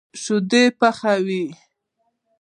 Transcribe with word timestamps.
شيدې 0.21 0.63
پخوي. 0.79 1.43